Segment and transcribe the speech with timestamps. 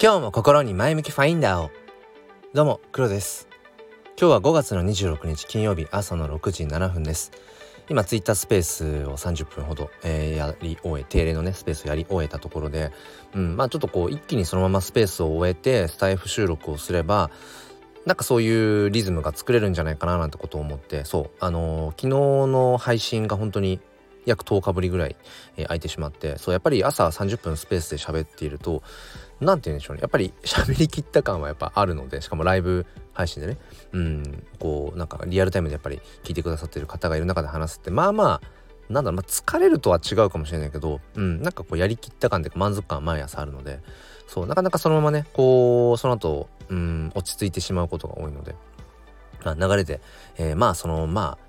[0.00, 1.72] 今日も心に前向きファインダーを。
[2.54, 3.48] どうも黒です。
[4.16, 7.32] 今日は5月の26日金曜日朝の6時7分です。
[7.88, 12.92] 今ツイッタースペースを30分ほど、えー、やり終え定例のねスペースをやり終えたところで、
[13.34, 17.32] うん、まあちょっとこう一気にそのままスペースを終えてスタイフ収録をすれば
[18.06, 21.04] なんかそういうリズムが作れるんじゃないかななんてことを思って。
[21.06, 22.08] そうあのー、昨日
[22.52, 23.80] の配信が本当に
[24.28, 25.16] 約10日ぶりぐらい、
[25.56, 28.82] えー、空いてしまってそうやっぱり朝30分スペースで喋っていると
[29.40, 30.02] 何て言うんでしょうね。
[30.02, 33.58] やっぱり喋りきった感はやっぱあるのでしかもライブ配信でね。
[33.92, 43.80] うんこうなんかリアルタイムでやっぱり聞いてくださってる方がいる中で話すってまあまあなんだろう、まあ、疲れるとは違うかもしれないけど、うん、なんかこうやりきった感で満足感は毎朝あるので
[44.26, 48.54] そうなかなかそのままねこうその後、うん、落ち着いてしまうことが多いので、
[49.44, 50.00] まあ、流れで、
[50.36, 51.47] えー、まあそのまあ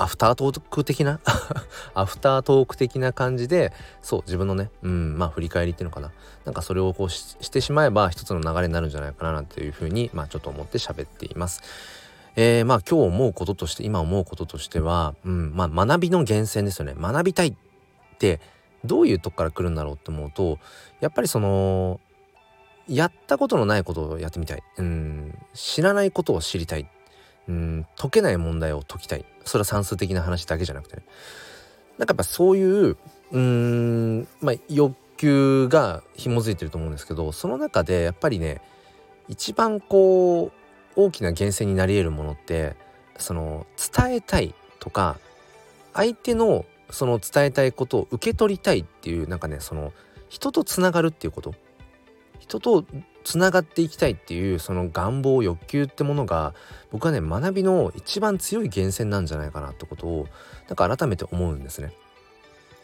[0.00, 1.20] アフタートーク的な？
[1.94, 6.10] アフタートーク的な感じでそう自分のねうんまあ振り返りっていうのかな。
[6.44, 11.62] なんかそれをこうしてしまえば一つの流れになるんじゃないかななんていうふうにまあちょっと思って喋っています。
[12.36, 16.94] えー、まあ今日思うこととして今思うこととしては、うんまあ、学びの源泉ですよね。
[16.98, 17.54] 学びたいっ
[18.18, 18.40] て
[18.84, 20.58] どういうとこから来るんだろうって思うと
[21.00, 22.00] やっぱりその
[22.88, 26.88] やったことのないことをやってみたい、うん、知らないことを知りたい。
[27.50, 29.24] うん解けない問題を解きたい。
[29.44, 31.02] それは算数的な話だけじゃなくてね。
[31.98, 32.96] なんかやっぱそういう
[33.32, 38.62] うんまあ欲求が紐づいてると思うんですけどその中でやっぱりね
[39.28, 40.50] 一番こ
[40.96, 42.76] う大きな源泉になり得るものって
[43.18, 45.18] その伝えたいとか
[45.92, 49.92] 相手のその伝えたいことを受け取りたいっていうなんかねその
[50.28, 51.54] 人とつながるっていうこと
[52.40, 52.84] 人と
[53.22, 56.54] つながっていきたいっていうその願望欲求ってものが
[56.90, 60.26] 僕はね学びの一番強い源泉なんじゃないかなってことを
[60.68, 61.92] なんか改めて思うんですね。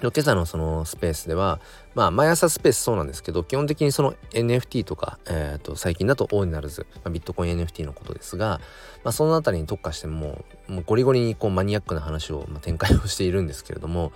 [0.03, 1.59] 今朝のそのスペースでは
[1.95, 8.61] まあ毎朝スペースそうなんですけど基本的にその NFT とか、えー、と最近だとオーディナルズ、まあ、ビットコイン NFT のことですが、
[9.05, 14.13] まあ、その辺りに特化してももうゴリゴリにこうマニアックな話を、まあ、展開をしているんですけれども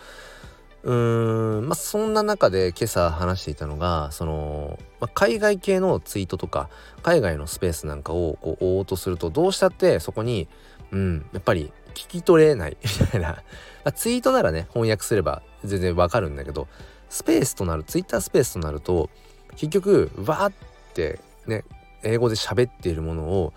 [0.82, 6.70] うーんまあそんな中で今朝話していたのがその、まあ、海外系のツイートとか
[7.02, 10.48] 海外のスペースなんかをこう追おうとするとどうしたってそこに
[10.90, 13.42] うんやっぱり聞き取れないみたいな、
[13.92, 16.68] ツイートならね翻訳すれば全然わかるんだけど
[17.08, 19.10] スペースとなるツイッタースペースとなると
[19.56, 20.52] 結局わーっ
[20.94, 21.64] てね
[22.02, 23.52] 英語で喋っているものを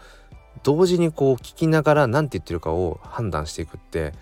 [0.63, 4.13] 同時にこう聞きながら何て言ってるかを判断していくって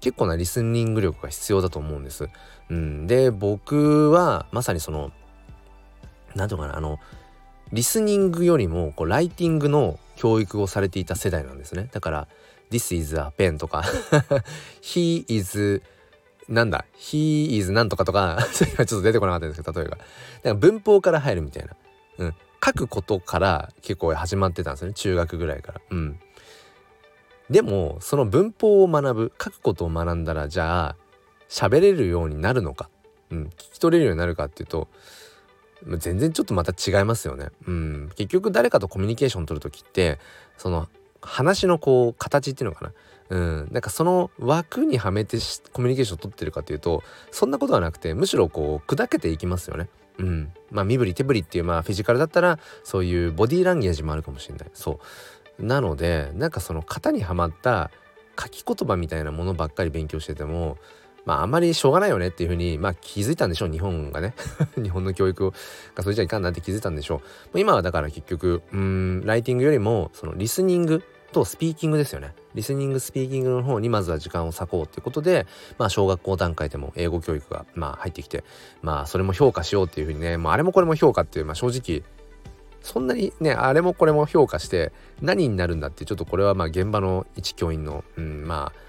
[0.00, 2.28] 結構なリスニング力が必要だと思うんです。
[2.70, 5.10] うん、で僕はまさにその
[6.34, 6.98] 何て言うかなあの
[7.72, 11.88] リスニングよりもこうライティングの教育をされていた世代なんですね。
[11.92, 12.28] だから
[12.70, 13.84] 「This is a pen」とか
[14.82, 15.82] 「He is」
[16.48, 19.96] なんだ「He is」なんとかとか それがちょっと出てこなかったんですけど例えば。
[19.96, 20.04] だか
[20.44, 21.70] ら文法から入るみたいな。
[22.18, 22.34] うん。
[22.64, 25.80] 書くことから結構始まってたんですよね中学ぐらいから。
[25.90, 26.20] うん。
[27.50, 30.96] でもその文法を学ぶ書くことを学んだらじゃあ
[31.48, 32.90] 喋れるようになるのか、
[33.30, 34.88] うん、聞き取れるようになるかっていうと
[35.98, 37.50] 全然ちょっとまた違いますよね。
[37.66, 40.18] うん、結局誰かとコミュニケーション取る時って
[40.56, 40.88] その
[41.22, 42.92] 話のこう形っていうのかな？
[43.30, 45.38] うん、なんかその枠にはめて
[45.72, 49.88] コミュニケーション取ってるかというとそんなことはなくてむしろこう砕けていきますよね。
[50.18, 54.70] うん、まあ身振り手振りっていうまあフィジカルだったらそういうボディーランゲージもあるかもしれない。
[54.74, 54.98] そう
[55.58, 57.90] なのでなんかその型にはまった
[58.40, 60.78] 書き言葉みたいなものばっかり勉強してても
[61.24, 64.34] まああんまりしょうがないよねっていうふうにまあ気づいたんでしょう日本がね。
[64.82, 65.52] 日本の教育
[65.94, 67.20] がそれじゃいかんなって気づいたんでしょ
[67.52, 67.60] う。
[67.60, 71.02] 今はだから結局うんライティングよりもそのリスニング
[71.32, 72.34] とスピーキングですよね。
[72.54, 75.46] リスニングスピーキングの方にまずは時間を割こうっていうことで
[75.76, 78.44] まあ小学校段階でも英語教育がまあ入ってきて
[78.80, 82.02] まあそれも評価しようっていうふうにねまああれもこれも評価っていうまあ正直
[82.82, 88.88] そんなにねあれもこれも評価して何になるんだってちょっとこれはまあ現場の一教員の、うん、まあ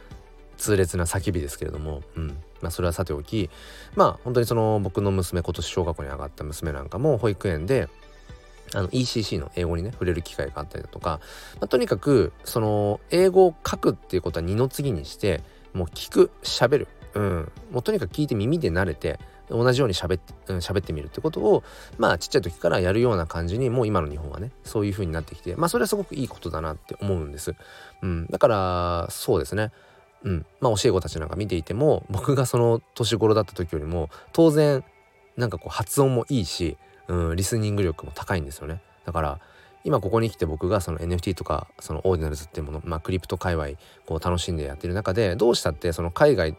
[0.58, 2.38] 痛烈な叫びですけれども、うん。
[2.62, 3.50] まあ、それはさておき
[3.96, 7.88] まあ本当にその僕の娘今年小学校に上がった娘なんかも保育園で
[8.74, 11.20] あの ECC の英語にね触れる機会があったりだとか、
[11.60, 15.42] まあ、とにかくその英語を書くっていうことは二の次にして
[15.74, 19.20] もう聞く喋る、うん、もうとにかく聞いて耳で慣れて
[19.50, 21.64] 同じように喋って、うん、喋ってみるってことを
[21.98, 27.56] まあちっちゃい時からやるような感じにもう今の日本はねそういう風になってきてまあそれはすごくいいことだなって思うんです。
[28.02, 29.72] うん、だからそうですね。
[30.24, 34.84] うん、まあ教え子たちなんか見ていても僕がその年頃だった時よりも当然
[35.38, 38.82] なんかこう発音もいいし、うん、リスニング力も高いんですよね。
[39.06, 39.40] だから
[39.84, 43.70] 今ここに来て僕がその NFT とかそのオーディナルズっていうもの、まあ、クリプト界隈
[44.06, 46.58] こう楽しんでやってる中でどうしたってその海外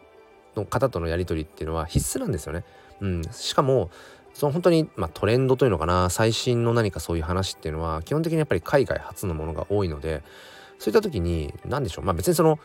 [0.55, 2.63] の方とのやり取りっていうのは必須なんですよね。
[3.01, 3.89] うん、しかも
[4.33, 10.23] その本当に、まあ、トレンドというのかな最新の何かそういう話っていうのは基本的にやっぱり海外発のものが多いので
[10.79, 12.59] そういった時に何でしょうまあ別にその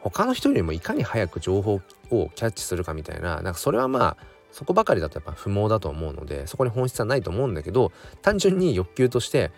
[0.00, 1.80] 他の人よりもいかに早く情報
[2.10, 4.16] をキャッチするかみたいななんかそれはまあ
[4.52, 7.92] そこばかりだとやっぱ不毛だと思うのでそこに本質はないと思うんだけど
[8.22, 9.50] 単純に欲求として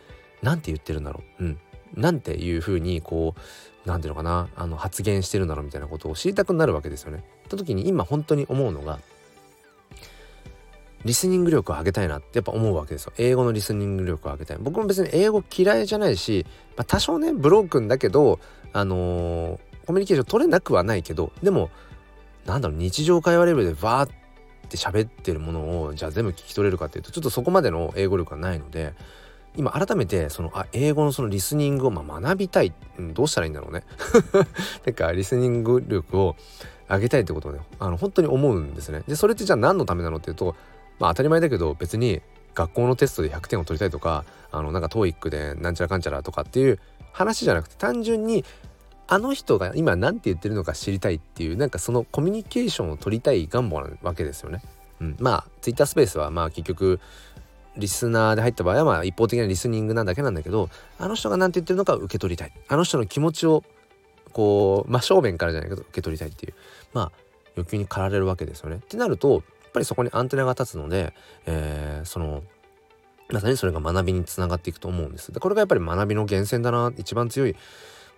[0.42, 1.58] 何て言ってるんだろううん
[1.94, 3.40] なんていうふうにこう
[3.84, 7.24] 何ていうのかなあの発言してるんだろうみたいなことを知りたくなるわけですよね。
[7.46, 9.00] って時に今本当に思うのが
[11.04, 13.12] リスニング力を上げたいなってやっぱ思うわけですよ。
[13.16, 14.58] 英語のリスニング力を上げたい。
[14.60, 16.44] 僕も別に英語嫌いじゃないし、
[16.76, 18.38] まあ、多少ねブロークンだけど
[18.72, 21.70] あのー、コミュニケーション取れなくはないけどでも
[22.46, 24.14] なんだろう日常会話レベルでバーっ
[24.68, 28.94] て喋ってるものをじゃあ全部聞き取れるかっていうとちょっとそこまでの英語力がないので
[29.56, 33.82] 今改めてそのあ英語のそのリスニングをまあ学びたい、うん、どうしたらいいんだろうね
[34.86, 36.36] なんかリスニング力を
[36.88, 40.54] 上げたいってことをねあの本当に思うんですねでそれってじゃあ何のためなのっていうと
[41.00, 42.22] まあ当たり前だけど別に
[42.54, 46.78] 学校のテストで100点を取りたいとかあのなんか TOEIC でなんちゃらかんちゃらとかっていう
[47.12, 48.44] 話じゃなくて単純に
[49.08, 54.62] あの人が今何て言ってるのか知りたいっていうなんかそのコミュニケーションを取りたい願望なわけですよね。
[55.00, 57.00] うん、まあ Twitter スペースはまあ結局
[57.76, 60.68] リスナーで入った場合はまあ一方的なリスニングなだけなんだけど
[60.98, 63.64] あの人が何て言ってるのか受け取りたいあの人の気持ちを
[64.32, 66.54] こう真正面からじゃないけど受け取りたいっていう
[66.92, 67.12] まあ
[67.56, 68.76] 欲求に駆られるわけですよね。
[68.76, 71.12] ってなるとぱりそこにアンテナが立つので、
[71.46, 72.42] えー、その
[73.30, 75.32] まさにそれが学びにつながっていくと思うんです。
[75.32, 77.56] でこれがやっぱり学びの源泉だな一番強い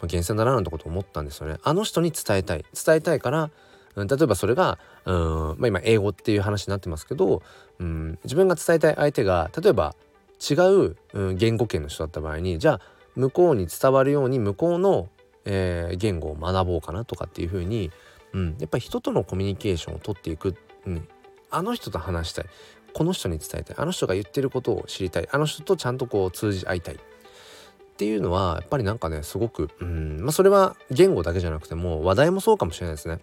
[0.03, 1.59] 源泉だななんてことを思ったんですよね。
[1.63, 3.51] あの人に伝えたい伝えたいから
[3.97, 7.43] 例えばそれがうん、まあ、今英語っていう話になってますけど、
[7.79, 9.95] うん、自分が伝えたい相手が例えば
[10.51, 12.81] 違う、うん、言語圏の人だった場合にじゃあ
[13.15, 15.09] 向こうに伝わるように向こうの、
[15.45, 17.91] えー、言語を学ぼうかなとかっていうふうに、
[18.33, 20.57] うん、やっぱり人とのコミュニケーションをとっていく、
[20.87, 21.09] うん、
[21.53, 22.47] あの人と話したい。
[22.95, 23.77] この人に伝えたい。
[23.79, 25.29] あの人が言ってることを知りたい。
[25.31, 26.97] あの人とちゃんとこう通じ合いたい。
[27.93, 33.21] っていうのはやっぱりなんかねすごくうんまあそれは言語だけじゃなくても話題もそうかもしれないですね。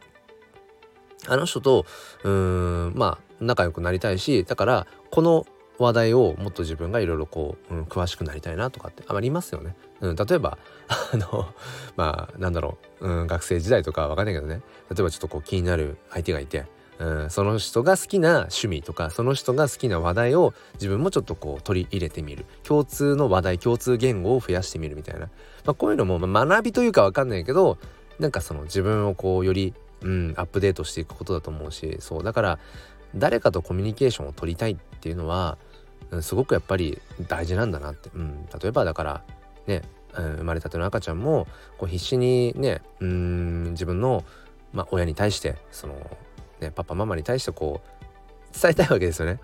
[1.27, 1.85] あの人と
[2.23, 5.45] うんまあ仲良くなりたいしだからこの
[5.79, 9.75] 話題をもっと自分がいろいろこう、うん、詳しくなりたいなとかってありますよね。
[10.01, 11.53] うん、例えば あの
[11.95, 14.61] まあなんだろう、うん、学生時代とかわかんないけどね。
[14.89, 16.65] 例えばちょっとこう気になる相手がいて
[16.99, 22.45] うん、その人が好きな趣味とかその人が好きな話題を自分もちょっとこう取り入れてみる。
[22.63, 25.29] 共通の話題共通言語を増やしてみるみたいな、
[25.65, 27.77] まあ、こういうのも、学びというか分かんないけど
[28.19, 32.59] なんかその自分をこうより、うん、アップデートしていくことだと思うしそうだから
[33.15, 35.57] 誰かとコミュニケーションを取りたいっていうのは、
[36.11, 39.23] うん、すごくやっぱり大事なんだなって、うん、例えばだから
[39.67, 39.81] ね、
[40.15, 41.47] うん、生まれたての赤ちゃんも
[41.77, 44.23] こう必死にねうん自分の、
[44.73, 45.95] まあ、親に対してその
[46.61, 47.99] ね、パパママに対してこう
[48.51, 49.39] 伝えたいわけですよね。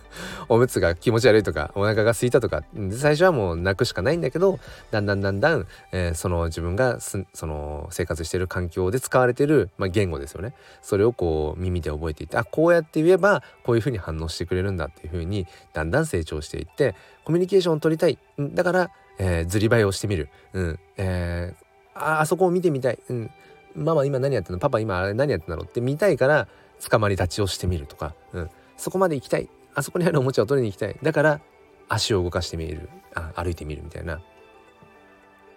[0.48, 2.62] おむつが気持ち悪いとかお腹が空いたとか。
[2.92, 4.58] 最初はもう泣くしかないんだけど
[4.90, 10.54] だんだんだんだん、えー、その自分がその生活してる環境で使われてる、まあ、言語ですよね。
[10.82, 16.94] それをこう耳で覚えていってあこうやって言えばこういうふうに反応してくれるんだっていうふうにだんだん成長していって
[17.24, 18.18] コミュニケーションを取りたい。
[18.38, 23.30] だから、えー、ずりばいをしてみる、うんえー、ああそこを見てみたい、うん、
[23.80, 24.58] ママ今何やってんの？
[24.58, 26.48] パパ今あれ何やってんだろうって見たいから
[26.88, 29.48] 捕まり立ちをしてみるとか、うん、そこまで行きたい。
[29.74, 30.96] あそこにあるおもちゃを取りに行きたい。
[31.02, 31.40] だから
[31.88, 32.88] 足を動かしてみる。
[33.14, 34.20] あ歩いてみるみたいな。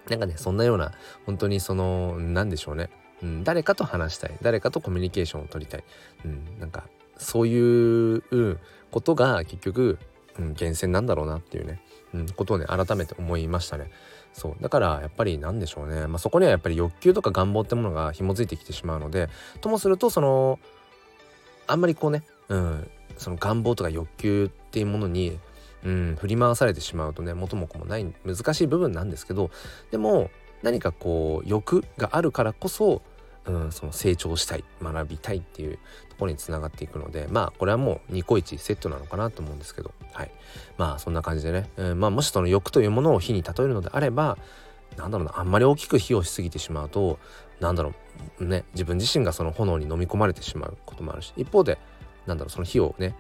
[0.09, 0.91] なんかねそんなような
[1.25, 2.89] 本当にその何でしょうね、
[3.21, 4.37] うん、誰かと話したい。
[4.41, 5.83] 誰かとコミュニケーションを取りたい、
[6.25, 6.83] うん、なんか
[7.17, 8.59] そういう
[8.91, 9.99] ことが結局、
[10.37, 11.81] うん、源泉なんだろうなっていうね、
[12.13, 13.89] うん、ことをね改めて思いましたね。
[14.33, 19.29] そうだからやっぱり何でしょうね、まあ、そこにはやっぱり欲求とか願望ってものが紐づいてきてしまうので
[19.61, 20.59] ともするとその
[21.67, 25.37] あんまりこうね、うん、その願望とか欲求っていうものに、
[25.83, 29.51] うん、振り回されてしまうとね元も子もない難しい部分なんですけど
[29.91, 30.31] でも
[30.63, 33.01] 何かこう欲があるからこそ、
[33.45, 35.77] うん、その成長したい学びたいっていう
[36.09, 39.93] ところにつながっていくのでまあこれはもうニコイチセットなのかなと思うんですけど。
[40.13, 40.31] はい。
[40.77, 44.37] まあそんな感じでね、うん、まあもしその欲というものを火に例えるのであれば
[44.97, 47.19] なんだろうなあんまり大きく火をしすぎてしまうと
[47.59, 47.93] なんだろ
[48.39, 51.77] うね自分自身がその炎に飲み込まれてしまうこともあるし一方で
[52.25, 53.15] なんだろうその火をね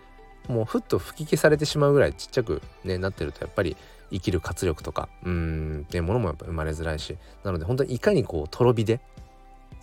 [0.47, 3.77] もうふっと吹き消されてしまうぐらいちっちゃく、ね、なってるとやっぱり
[4.11, 8.99] 生きる活力とかうんっていうものもやっぱ生まれづらいしなので本当にいかにこうとろ火で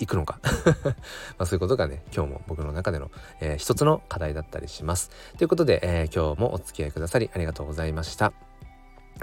[0.00, 0.40] いくのか
[1.38, 5.10] まあそういうことがね今日も僕の中での、えー、一つの課題だったりします。
[5.38, 8.32] ということで、えー、今日もお付き合いくださりありがとうございました。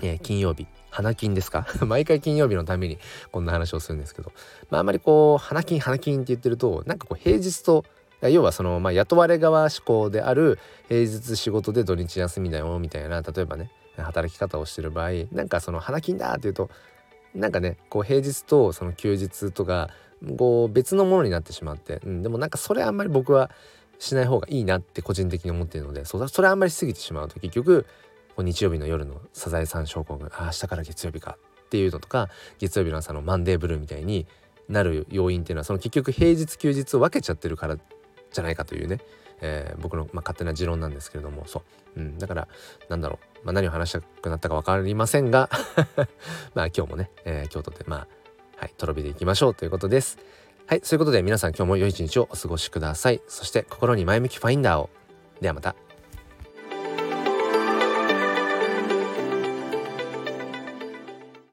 [0.03, 1.65] えー、金曜日花金ですか？
[1.85, 2.99] 毎回金曜日のために
[3.31, 4.31] こんな話をするんですけど、
[4.69, 7.83] まあ、あまりこう花金花金って言ってるとなんかこう平日と
[8.21, 10.57] 要はその、まあ、雇われ側志向である
[10.89, 16.69] 平日仕事で土日休みだよみたいな例えばね働き方をしてる場合なんかその花金だっていうと
[17.35, 19.89] なんかねこう平日とその休日とか
[20.37, 23.51] こう別のものになってしまって、うん、でもなんかそれあんまり僕は
[23.99, 27.85] しない方がいいなって個人的に思っているのでそそれあんまりしすぎてしまうと結局
[28.37, 34.27] 日曜日の夜のサザエさん症候群あ明日から月曜日かっていうのとか月曜日の朝のマンデーブルーみたいに
[34.69, 38.99] なる要因っていうのはその結局平日休日を分けちゃってるからじゃないかというね、
[39.41, 41.63] えー、僕の、まあ、勝手な持論なんですけれどもそ
[41.95, 42.47] う、うん、だから
[42.89, 45.49] なんだろう、まあ、何を話したくなったか分かりませんが
[46.53, 48.07] まあ今日もね、えー、京都でまあ
[48.57, 50.17] はいとろ火でいきましょうということです。
[50.65, 53.21] はいそういうことで皆さん今日も良い一日をお過ごしください。
[53.27, 54.89] そして心に前向きファインダーを。
[55.39, 55.86] ではまた。